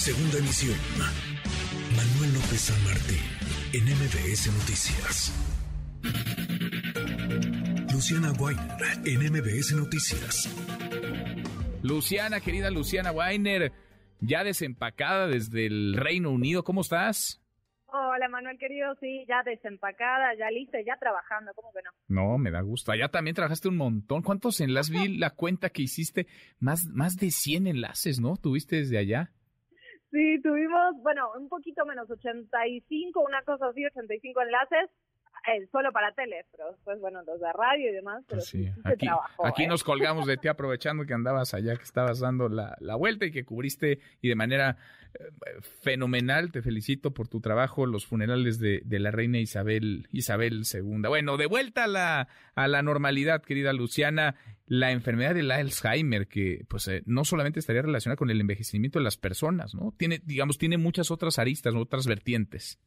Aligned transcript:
Segunda 0.00 0.38
emisión. 0.38 0.78
Manuel 1.94 2.32
López 2.32 2.58
San 2.58 2.84
Martín, 2.84 3.20
en 3.74 3.84
MBS 3.84 4.46
Noticias. 4.48 5.30
Luciana 7.92 8.32
Weiner, 8.32 8.96
en 9.04 9.30
MBS 9.30 9.76
Noticias. 9.76 10.48
Luciana, 11.82 12.40
querida 12.40 12.70
Luciana 12.70 13.12
Weiner, 13.12 13.72
ya 14.20 14.42
desempacada 14.42 15.26
desde 15.26 15.66
el 15.66 15.94
Reino 15.98 16.30
Unido, 16.30 16.64
¿cómo 16.64 16.80
estás? 16.80 17.42
Hola 17.88 18.26
Manuel 18.30 18.56
querido, 18.56 18.94
sí, 19.00 19.26
ya 19.28 19.42
desempacada, 19.44 20.34
ya 20.38 20.50
lista, 20.50 20.78
ya 20.80 20.96
trabajando, 20.98 21.52
¿cómo 21.54 21.72
que 21.74 21.80
no? 21.82 21.90
No, 22.08 22.38
me 22.38 22.50
da 22.50 22.62
gusto. 22.62 22.90
Allá 22.90 23.08
también 23.08 23.36
trabajaste 23.36 23.68
un 23.68 23.76
montón. 23.76 24.22
¿Cuántos 24.22 24.62
enlaces 24.62 24.94
vi 24.94 25.18
la 25.18 25.28
cuenta 25.28 25.68
que 25.68 25.82
hiciste? 25.82 26.26
Más, 26.58 26.86
más 26.86 27.16
de 27.16 27.30
100 27.30 27.66
enlaces, 27.66 28.18
¿no? 28.18 28.38
¿Tuviste 28.38 28.76
desde 28.76 28.96
allá? 28.96 29.30
Sí, 30.10 30.40
tuvimos, 30.42 30.96
bueno, 31.02 31.30
un 31.38 31.48
poquito 31.48 31.86
menos, 31.86 32.10
85, 32.10 33.20
una 33.20 33.42
cosa 33.42 33.68
así, 33.68 33.84
85 33.86 34.42
enlaces. 34.42 34.90
Eh, 35.48 35.66
solo 35.72 35.90
para 35.92 36.12
tele, 36.12 36.44
pero 36.52 36.70
después, 36.70 37.00
bueno, 37.00 37.22
los 37.22 37.40
de 37.40 37.52
radio 37.52 37.90
y 37.90 37.94
demás. 37.94 38.22
Pero 38.28 38.40
sí, 38.42 38.68
aquí, 38.84 39.06
aquí 39.42 39.64
¿eh? 39.64 39.66
nos 39.66 39.84
colgamos 39.84 40.26
de 40.26 40.36
ti 40.36 40.48
aprovechando 40.48 41.06
que 41.06 41.14
andabas 41.14 41.54
allá, 41.54 41.76
que 41.76 41.82
estabas 41.82 42.20
dando 42.20 42.48
la, 42.48 42.76
la 42.80 42.94
vuelta 42.96 43.24
y 43.24 43.30
que 43.30 43.44
cubriste 43.44 44.00
y 44.20 44.28
de 44.28 44.34
manera 44.34 44.76
eh, 45.14 45.22
fenomenal. 45.82 46.52
Te 46.52 46.62
felicito 46.62 47.14
por 47.14 47.28
tu 47.28 47.40
trabajo, 47.40 47.86
los 47.86 48.06
funerales 48.06 48.58
de, 48.58 48.82
de, 48.84 48.98
la 48.98 49.10
reina 49.10 49.38
Isabel, 49.38 50.08
Isabel 50.12 50.62
II. 50.70 51.08
Bueno, 51.08 51.36
de 51.36 51.46
vuelta 51.46 51.84
a 51.84 51.88
la, 51.88 52.28
a 52.54 52.68
la 52.68 52.82
normalidad, 52.82 53.42
querida 53.42 53.72
Luciana, 53.72 54.36
la 54.66 54.92
enfermedad 54.92 55.34
del 55.34 55.50
Alzheimer, 55.50 56.28
que 56.28 56.64
pues 56.68 56.90
no 57.06 57.24
solamente 57.24 57.60
estaría 57.60 57.82
relacionada 57.82 58.16
con 58.16 58.30
el 58.30 58.40
envejecimiento 58.40 58.98
de 58.98 59.04
las 59.04 59.16
personas, 59.16 59.74
¿no? 59.74 59.94
Tiene, 59.96 60.20
digamos, 60.22 60.58
tiene 60.58 60.76
muchas 60.76 61.10
otras 61.10 61.38
aristas, 61.38 61.74
otras 61.74 62.06
vertientes. 62.06 62.78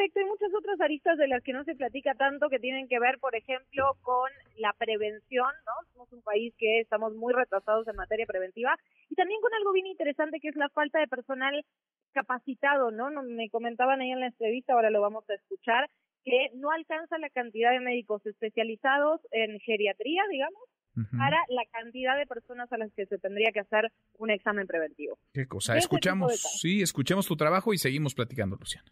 Efecto, 0.00 0.20
hay 0.20 0.26
muchas 0.26 0.54
otras 0.56 0.80
aristas 0.80 1.18
de 1.18 1.28
las 1.28 1.42
que 1.42 1.52
no 1.52 1.62
se 1.64 1.74
platica 1.74 2.14
tanto 2.14 2.48
que 2.48 2.58
tienen 2.58 2.88
que 2.88 2.98
ver, 2.98 3.18
por 3.18 3.36
ejemplo, 3.36 3.98
con 4.00 4.30
la 4.56 4.72
prevención, 4.72 5.50
¿no? 5.66 5.92
Somos 5.92 6.10
un 6.12 6.22
país 6.22 6.54
que 6.56 6.80
estamos 6.80 7.14
muy 7.14 7.34
retrasados 7.34 7.86
en 7.86 7.96
materia 7.96 8.24
preventiva 8.24 8.78
y 9.10 9.14
también 9.14 9.42
con 9.42 9.52
algo 9.52 9.72
bien 9.72 9.86
interesante 9.86 10.40
que 10.40 10.48
es 10.48 10.56
la 10.56 10.70
falta 10.70 11.00
de 11.00 11.06
personal 11.06 11.66
capacitado, 12.12 12.90
¿no? 12.90 13.10
Me 13.24 13.50
comentaban 13.50 14.00
ahí 14.00 14.10
en 14.10 14.20
la 14.20 14.28
entrevista, 14.28 14.72
ahora 14.72 14.88
lo 14.88 15.02
vamos 15.02 15.28
a 15.28 15.34
escuchar, 15.34 15.90
que 16.24 16.48
no 16.54 16.70
alcanza 16.70 17.18
la 17.18 17.28
cantidad 17.28 17.70
de 17.72 17.80
médicos 17.80 18.24
especializados 18.24 19.20
en 19.32 19.60
geriatría, 19.60 20.22
digamos, 20.30 20.62
para 21.18 21.36
la 21.48 21.62
cantidad 21.72 22.16
de 22.16 22.26
personas 22.26 22.72
a 22.72 22.78
las 22.78 22.90
que 22.94 23.04
se 23.04 23.18
tendría 23.18 23.52
que 23.52 23.60
hacer 23.60 23.92
un 24.18 24.30
examen 24.30 24.66
preventivo. 24.66 25.18
Qué 25.34 25.46
cosa. 25.46 25.76
Escuchamos, 25.76 26.40
sí, 26.58 26.80
escuchamos 26.80 27.26
tu 27.26 27.36
trabajo 27.36 27.74
y 27.74 27.78
seguimos 27.78 28.14
platicando, 28.14 28.56
Luciana. 28.56 28.90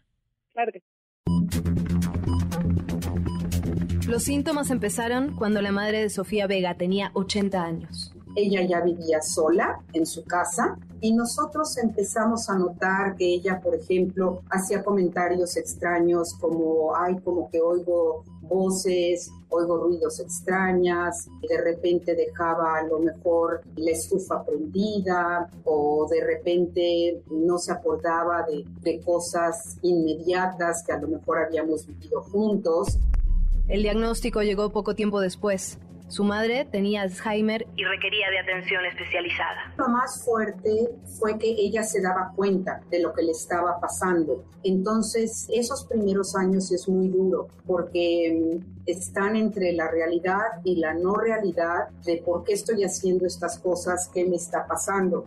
Los 4.07 4.23
síntomas 4.23 4.71
empezaron 4.71 5.35
cuando 5.35 5.61
la 5.61 5.71
madre 5.71 6.01
de 6.01 6.09
Sofía 6.09 6.47
Vega 6.47 6.75
tenía 6.75 7.11
80 7.13 7.63
años. 7.63 8.13
Ella 8.35 8.65
ya 8.65 8.81
vivía 8.81 9.21
sola 9.21 9.81
en 9.93 10.05
su 10.05 10.23
casa 10.23 10.77
y 11.01 11.13
nosotros 11.13 11.77
empezamos 11.77 12.49
a 12.49 12.57
notar 12.57 13.15
que 13.15 13.25
ella, 13.25 13.59
por 13.61 13.75
ejemplo, 13.75 14.41
hacía 14.49 14.83
comentarios 14.83 15.57
extraños 15.57 16.33
como, 16.39 16.95
ay, 16.95 17.17
como 17.23 17.49
que 17.49 17.61
oigo 17.61 18.23
voces, 18.49 19.31
oigo 19.49 19.77
ruidos 19.77 20.19
extrañas, 20.19 21.27
de 21.47 21.61
repente 21.61 22.15
dejaba 22.15 22.79
a 22.79 22.83
lo 22.83 22.99
mejor 22.99 23.61
la 23.75 23.91
estufa 23.91 24.43
prendida 24.43 25.49
o 25.63 26.07
de 26.09 26.23
repente 26.23 27.21
no 27.29 27.57
se 27.57 27.71
acordaba 27.71 28.43
de, 28.43 28.65
de 28.81 28.99
cosas 29.01 29.77
inmediatas 29.81 30.83
que 30.85 30.91
a 30.91 30.97
lo 30.97 31.07
mejor 31.07 31.39
habíamos 31.39 31.85
vivido 31.85 32.21
juntos. 32.21 32.97
El 33.67 33.83
diagnóstico 33.83 34.41
llegó 34.41 34.71
poco 34.71 34.95
tiempo 34.95 35.21
después. 35.21 35.77
Su 36.09 36.23
madre 36.23 36.65
tenía 36.65 37.03
Alzheimer 37.03 37.67
y 37.75 37.83
requería 37.83 38.31
de 38.31 38.39
atención 38.39 38.83
especializada. 38.83 39.71
Lo 39.77 39.89
más 39.89 40.25
fuerte 40.25 40.89
fue 41.19 41.37
que 41.37 41.51
ella 41.51 41.83
se 41.83 42.01
daba 42.01 42.33
cuenta 42.35 42.81
de 42.89 42.99
lo 42.99 43.13
que 43.13 43.21
le 43.21 43.31
estaba 43.31 43.79
pasando. 43.79 44.43
Entonces, 44.63 45.47
esos 45.53 45.85
primeros 45.85 46.35
años 46.35 46.71
es 46.71 46.89
muy 46.89 47.09
duro 47.09 47.49
porque 47.67 48.59
mm, 48.59 48.89
están 48.89 49.35
entre 49.35 49.71
la 49.73 49.91
realidad 49.91 50.41
y 50.63 50.77
la 50.77 50.95
no 50.95 51.13
realidad 51.13 51.89
de 52.03 52.23
por 52.25 52.43
qué 52.43 52.53
estoy 52.53 52.83
haciendo 52.83 53.27
estas 53.27 53.59
cosas, 53.59 54.09
qué 54.11 54.25
me 54.25 54.37
está 54.37 54.65
pasando. 54.65 55.23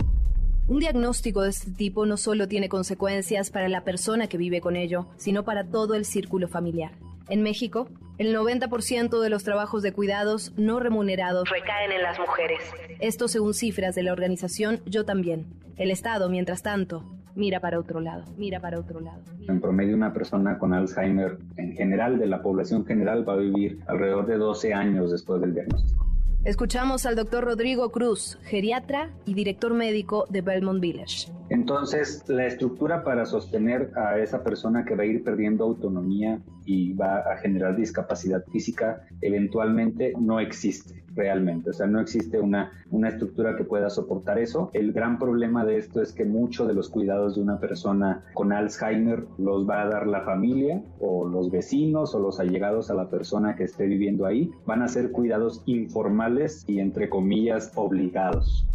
Un 0.66 0.80
diagnóstico 0.80 1.42
de 1.42 1.50
este 1.50 1.70
tipo 1.70 2.06
no 2.06 2.16
solo 2.16 2.48
tiene 2.48 2.68
consecuencias 2.68 3.50
para 3.50 3.68
la 3.68 3.84
persona 3.84 4.26
que 4.26 4.36
vive 4.36 4.60
con 4.60 4.74
ello, 4.74 5.06
sino 5.16 5.44
para 5.44 5.64
todo 5.64 5.94
el 5.94 6.04
círculo 6.04 6.48
familiar. 6.48 6.90
En 7.28 7.42
México, 7.42 7.86
el 8.22 8.36
90% 8.36 9.20
de 9.20 9.30
los 9.30 9.42
trabajos 9.42 9.82
de 9.82 9.92
cuidados 9.92 10.52
no 10.56 10.78
remunerados 10.78 11.50
recaen 11.50 11.90
en 11.90 12.02
las 12.02 12.20
mujeres. 12.20 12.60
Esto 13.00 13.26
según 13.26 13.52
cifras 13.52 13.96
de 13.96 14.04
la 14.04 14.12
organización 14.12 14.80
Yo 14.86 15.04
también. 15.04 15.46
El 15.76 15.90
Estado, 15.90 16.30
mientras 16.30 16.62
tanto, 16.62 17.04
mira 17.34 17.58
para 17.58 17.80
otro 17.80 18.00
lado, 18.00 18.24
mira 18.36 18.60
para 18.60 18.78
otro 18.78 19.00
lado. 19.00 19.22
En 19.48 19.60
promedio, 19.60 19.96
una 19.96 20.12
persona 20.12 20.56
con 20.56 20.72
Alzheimer, 20.72 21.38
en 21.56 21.72
general, 21.72 22.20
de 22.20 22.28
la 22.28 22.42
población 22.42 22.86
general, 22.86 23.28
va 23.28 23.32
a 23.32 23.38
vivir 23.38 23.80
alrededor 23.88 24.26
de 24.26 24.36
12 24.36 24.72
años 24.72 25.10
después 25.10 25.40
del 25.40 25.54
diagnóstico. 25.54 26.06
Escuchamos 26.44 27.06
al 27.06 27.16
doctor 27.16 27.44
Rodrigo 27.44 27.90
Cruz, 27.90 28.38
geriatra 28.44 29.10
y 29.26 29.34
director 29.34 29.74
médico 29.74 30.26
de 30.28 30.42
Belmont 30.42 30.80
Village. 30.80 31.32
Entonces, 31.52 32.24
la 32.28 32.46
estructura 32.46 33.04
para 33.04 33.26
sostener 33.26 33.92
a 33.94 34.18
esa 34.18 34.42
persona 34.42 34.86
que 34.86 34.94
va 34.94 35.02
a 35.02 35.06
ir 35.06 35.22
perdiendo 35.22 35.64
autonomía 35.64 36.40
y 36.64 36.94
va 36.94 37.18
a 37.18 37.36
generar 37.36 37.76
discapacidad 37.76 38.42
física, 38.46 39.02
eventualmente 39.20 40.14
no 40.18 40.40
existe 40.40 41.04
realmente. 41.14 41.68
O 41.68 41.72
sea, 41.74 41.86
no 41.86 42.00
existe 42.00 42.40
una, 42.40 42.72
una 42.90 43.10
estructura 43.10 43.54
que 43.54 43.64
pueda 43.64 43.90
soportar 43.90 44.38
eso. 44.38 44.70
El 44.72 44.94
gran 44.94 45.18
problema 45.18 45.66
de 45.66 45.76
esto 45.76 46.00
es 46.00 46.14
que 46.14 46.24
muchos 46.24 46.68
de 46.68 46.72
los 46.72 46.88
cuidados 46.88 47.34
de 47.34 47.42
una 47.42 47.60
persona 47.60 48.24
con 48.32 48.54
Alzheimer 48.54 49.26
los 49.36 49.68
va 49.68 49.82
a 49.82 49.88
dar 49.88 50.06
la 50.06 50.22
familia 50.22 50.82
o 51.00 51.28
los 51.28 51.50
vecinos 51.50 52.14
o 52.14 52.18
los 52.18 52.40
allegados 52.40 52.90
a 52.90 52.94
la 52.94 53.10
persona 53.10 53.56
que 53.56 53.64
esté 53.64 53.84
viviendo 53.84 54.24
ahí. 54.24 54.50
Van 54.64 54.80
a 54.80 54.88
ser 54.88 55.10
cuidados 55.10 55.62
informales 55.66 56.64
y 56.66 56.78
entre 56.78 57.10
comillas 57.10 57.72
obligados. 57.74 58.66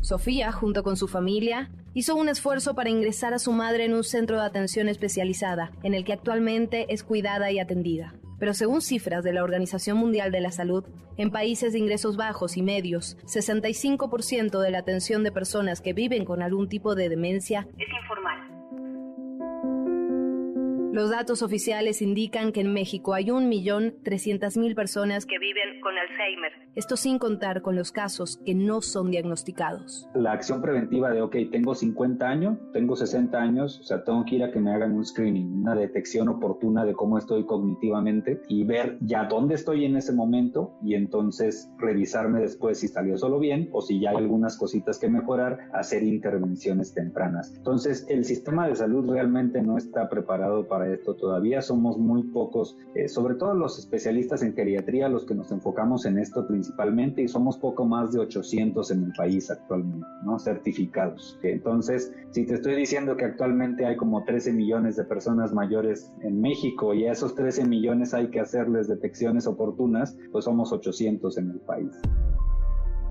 Sofía, 0.00 0.52
junto 0.52 0.82
con 0.82 0.96
su 0.96 1.08
familia, 1.08 1.70
hizo 1.94 2.14
un 2.14 2.28
esfuerzo 2.28 2.74
para 2.74 2.90
ingresar 2.90 3.34
a 3.34 3.38
su 3.38 3.52
madre 3.52 3.84
en 3.84 3.94
un 3.94 4.04
centro 4.04 4.36
de 4.36 4.46
atención 4.46 4.88
especializada, 4.88 5.72
en 5.82 5.94
el 5.94 6.04
que 6.04 6.12
actualmente 6.12 6.86
es 6.92 7.02
cuidada 7.02 7.50
y 7.50 7.58
atendida. 7.58 8.14
Pero 8.38 8.54
según 8.54 8.80
cifras 8.80 9.24
de 9.24 9.32
la 9.32 9.42
Organización 9.42 9.98
Mundial 9.98 10.30
de 10.30 10.40
la 10.40 10.52
Salud, 10.52 10.84
en 11.16 11.32
países 11.32 11.72
de 11.72 11.80
ingresos 11.80 12.16
bajos 12.16 12.56
y 12.56 12.62
medios, 12.62 13.16
65% 13.24 14.60
de 14.60 14.70
la 14.70 14.78
atención 14.78 15.24
de 15.24 15.32
personas 15.32 15.80
que 15.80 15.92
viven 15.92 16.24
con 16.24 16.42
algún 16.42 16.68
tipo 16.68 16.94
de 16.94 17.08
demencia 17.08 17.66
es 17.76 17.88
informal. 18.00 18.17
Los 20.98 21.10
datos 21.10 21.44
oficiales 21.44 22.02
indican 22.02 22.50
que 22.50 22.60
en 22.60 22.72
México 22.72 23.14
hay 23.14 23.26
1.300.000 23.26 24.74
personas 24.74 25.26
que 25.26 25.38
viven 25.38 25.80
con 25.80 25.96
Alzheimer. 25.96 26.50
Esto 26.74 26.96
sin 26.96 27.20
contar 27.20 27.62
con 27.62 27.76
los 27.76 27.92
casos 27.92 28.40
que 28.44 28.56
no 28.56 28.82
son 28.82 29.12
diagnosticados. 29.12 30.08
La 30.16 30.32
acción 30.32 30.60
preventiva 30.60 31.12
de, 31.12 31.22
ok, 31.22 31.36
tengo 31.52 31.76
50 31.76 32.28
años, 32.28 32.58
tengo 32.72 32.96
60 32.96 33.38
años, 33.38 33.78
o 33.78 33.84
sea, 33.84 34.02
tengo 34.02 34.24
que 34.24 34.36
ir 34.36 34.42
a 34.42 34.50
que 34.50 34.58
me 34.58 34.72
hagan 34.72 34.92
un 34.92 35.04
screening, 35.04 35.62
una 35.62 35.76
detección 35.76 36.28
oportuna 36.28 36.84
de 36.84 36.94
cómo 36.94 37.16
estoy 37.16 37.46
cognitivamente 37.46 38.42
y 38.48 38.64
ver 38.64 38.98
ya 39.00 39.22
dónde 39.24 39.54
estoy 39.54 39.84
en 39.84 39.96
ese 39.96 40.12
momento 40.12 40.76
y 40.82 40.94
entonces 40.94 41.70
revisarme 41.78 42.40
después 42.40 42.80
si 42.80 42.88
salió 42.88 43.16
solo 43.18 43.38
bien 43.38 43.68
o 43.72 43.82
si 43.82 44.00
ya 44.00 44.10
hay 44.10 44.16
algunas 44.16 44.56
cositas 44.56 44.98
que 44.98 45.08
mejorar, 45.08 45.68
hacer 45.72 46.02
intervenciones 46.02 46.92
tempranas. 46.92 47.54
Entonces, 47.54 48.04
el 48.08 48.24
sistema 48.24 48.66
de 48.66 48.74
salud 48.74 49.08
realmente 49.08 49.62
no 49.62 49.78
está 49.78 50.08
preparado 50.08 50.66
para 50.66 50.87
esto 50.94 51.14
todavía. 51.14 51.62
Somos 51.62 51.98
muy 51.98 52.22
pocos, 52.24 52.76
eh, 52.94 53.08
sobre 53.08 53.34
todo 53.34 53.54
los 53.54 53.78
especialistas 53.78 54.42
en 54.42 54.54
geriatría, 54.54 55.08
los 55.08 55.24
que 55.24 55.34
nos 55.34 55.50
enfocamos 55.52 56.06
en 56.06 56.18
esto 56.18 56.46
principalmente, 56.46 57.22
y 57.22 57.28
somos 57.28 57.58
poco 57.58 57.84
más 57.84 58.12
de 58.12 58.20
800 58.20 58.90
en 58.90 59.04
el 59.04 59.12
país 59.12 59.50
actualmente, 59.50 60.06
¿no? 60.24 60.38
Certificados. 60.38 61.38
Entonces, 61.42 62.12
si 62.30 62.46
te 62.46 62.54
estoy 62.54 62.74
diciendo 62.76 63.16
que 63.16 63.24
actualmente 63.24 63.86
hay 63.86 63.96
como 63.96 64.24
13 64.24 64.52
millones 64.52 64.96
de 64.96 65.04
personas 65.04 65.52
mayores 65.52 66.12
en 66.22 66.40
México 66.40 66.94
y 66.94 67.06
a 67.06 67.12
esos 67.12 67.34
13 67.34 67.66
millones 67.66 68.14
hay 68.14 68.30
que 68.30 68.40
hacerles 68.40 68.88
detecciones 68.88 69.46
oportunas, 69.46 70.16
pues 70.32 70.44
somos 70.44 70.72
800 70.72 71.38
en 71.38 71.50
el 71.50 71.60
país. 71.60 71.92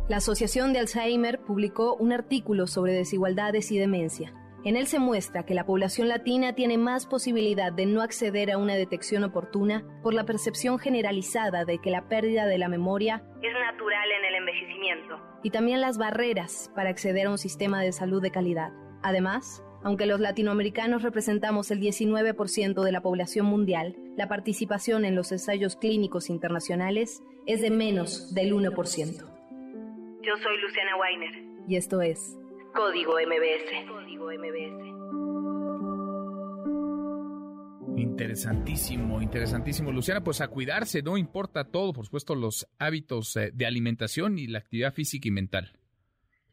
La 0.07 0.17
Asociación 0.17 0.71
de 0.71 0.79
Alzheimer 0.79 1.41
publicó 1.41 1.95
un 1.95 2.13
artículo 2.13 2.67
sobre 2.67 2.93
desigualdades 2.93 3.71
y 3.73 3.77
demencia. 3.77 4.33
En 4.67 4.75
él 4.75 4.87
se 4.87 4.99
muestra 4.99 5.45
que 5.45 5.53
la 5.53 5.65
población 5.65 6.09
latina 6.09 6.51
tiene 6.51 6.77
más 6.77 7.07
posibilidad 7.07 7.71
de 7.71 7.85
no 7.85 8.01
acceder 8.01 8.51
a 8.51 8.57
una 8.57 8.75
detección 8.75 9.23
oportuna 9.23 9.85
por 10.03 10.13
la 10.13 10.25
percepción 10.25 10.77
generalizada 10.77 11.63
de 11.63 11.79
que 11.79 11.89
la 11.89 12.09
pérdida 12.09 12.45
de 12.45 12.57
la 12.57 12.67
memoria 12.67 13.23
es 13.41 13.53
natural 13.53 14.11
en 14.11 14.25
el 14.25 14.35
envejecimiento 14.35 15.21
y 15.41 15.51
también 15.51 15.79
las 15.79 15.97
barreras 15.97 16.69
para 16.75 16.89
acceder 16.89 17.27
a 17.27 17.29
un 17.29 17.37
sistema 17.37 17.81
de 17.81 17.93
salud 17.93 18.21
de 18.21 18.29
calidad. 18.29 18.73
Además, 19.03 19.63
aunque 19.85 20.05
los 20.05 20.19
latinoamericanos 20.19 21.01
representamos 21.01 21.71
el 21.71 21.79
19% 21.79 22.83
de 22.83 22.91
la 22.91 22.99
población 22.99 23.45
mundial, 23.45 23.95
la 24.17 24.27
participación 24.27 25.05
en 25.05 25.15
los 25.15 25.31
ensayos 25.31 25.77
clínicos 25.77 26.29
internacionales 26.29 27.23
es 27.45 27.61
de 27.61 27.71
menos 27.71 28.35
del 28.35 28.53
1%. 28.53 28.73
Yo 30.23 30.35
soy 30.43 30.57
Luciana 30.61 30.97
Weiner. 30.97 31.47
Y 31.69 31.77
esto 31.77 32.01
es 32.01 32.37
Código 32.77 33.13
MBS. 33.13 33.87
Código 33.87 34.27
MBS. 34.27 34.83
Interesantísimo, 37.97 39.19
interesantísimo. 39.19 39.91
Luciana, 39.91 40.23
pues 40.23 40.41
a 40.41 40.47
cuidarse, 40.47 41.01
no 41.01 41.17
importa 41.17 41.71
todo, 41.71 41.91
por 41.91 42.05
supuesto, 42.05 42.35
los 42.35 42.67
hábitos 42.77 43.35
eh, 43.35 43.49
de 43.51 43.65
alimentación 43.65 44.37
y 44.37 44.45
la 44.45 44.59
actividad 44.59 44.93
física 44.93 45.27
y 45.27 45.31
mental. 45.31 45.71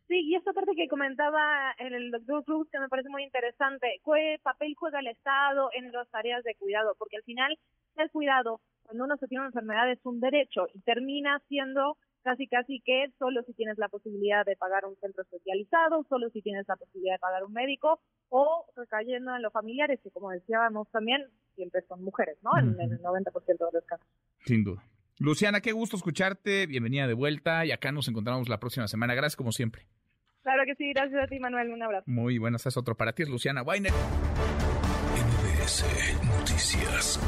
Sí, 0.08 0.22
y 0.24 0.34
esta 0.34 0.54
parte 0.54 0.72
que 0.74 0.88
comentaba 0.88 1.74
el 1.76 2.10
doctor 2.10 2.42
Cruz, 2.44 2.70
que 2.72 2.80
me 2.80 2.88
parece 2.88 3.10
muy 3.10 3.22
interesante, 3.22 4.00
¿qué 4.02 4.38
papel 4.42 4.74
juega 4.78 5.00
el 5.00 5.08
Estado 5.08 5.68
en 5.74 5.92
las 5.92 6.08
tareas 6.08 6.42
de 6.42 6.54
cuidado? 6.54 6.94
Porque 6.98 7.18
al 7.18 7.22
final 7.24 7.58
el 7.96 8.10
cuidado, 8.10 8.62
cuando 8.84 9.04
uno 9.04 9.18
se 9.18 9.28
tiene 9.28 9.42
una 9.42 9.48
enfermedad, 9.48 9.92
es 9.92 10.00
un 10.04 10.20
derecho 10.20 10.68
y 10.72 10.80
termina 10.80 11.38
siendo 11.48 11.98
casi 12.24 12.48
casi 12.48 12.80
que 12.80 13.06
solo 13.18 13.42
si 13.44 13.52
tienes 13.54 13.78
la 13.78 13.88
posibilidad 13.88 14.44
de 14.44 14.56
pagar 14.56 14.86
un 14.86 14.96
centro 14.96 15.22
especializado, 15.22 16.04
solo 16.08 16.28
si 16.30 16.42
tienes 16.42 16.66
la 16.66 16.76
posibilidad 16.76 17.14
de 17.14 17.18
pagar 17.20 17.44
un 17.44 17.52
médico 17.52 18.00
o 18.30 18.66
recayendo 18.74 19.36
en 19.36 19.42
los 19.42 19.52
familiares, 19.52 20.00
que 20.02 20.10
como 20.10 20.30
decíamos 20.30 20.88
también, 20.90 21.22
siempre 21.54 21.82
son 21.86 22.02
mujeres, 22.02 22.36
¿no? 22.42 22.50
En, 22.58 22.80
en 22.80 22.92
el 22.92 23.00
90% 23.00 23.46
de 23.46 23.72
los 23.72 23.84
casos. 23.84 24.06
Sin 24.44 24.64
duda. 24.64 24.82
Luciana, 25.18 25.60
qué 25.60 25.72
gusto 25.72 25.96
escucharte, 25.96 26.66
bienvenida 26.66 27.06
de 27.06 27.14
vuelta 27.14 27.64
y 27.64 27.70
acá 27.70 27.92
nos 27.92 28.08
encontramos 28.08 28.48
la 28.48 28.58
próxima 28.58 28.88
semana. 28.88 29.14
Gracias 29.14 29.36
como 29.36 29.52
siempre. 29.52 29.86
Claro 30.42 30.62
que 30.66 30.74
sí, 30.74 30.92
gracias 30.92 31.22
a 31.22 31.26
ti 31.26 31.38
Manuel, 31.38 31.70
un 31.70 31.82
abrazo. 31.82 32.04
Muy 32.06 32.38
buenas, 32.38 32.66
es 32.66 32.76
otro 32.76 32.96
para 32.96 33.12
ti, 33.12 33.22
es 33.22 33.28
Luciana 33.28 33.62
Weiner. 33.62 33.92
MBS 35.14 35.84
Noticias. 36.24 37.20